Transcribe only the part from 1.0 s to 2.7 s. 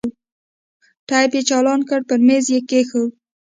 ټېپ يې چالان کړ پر ميز يې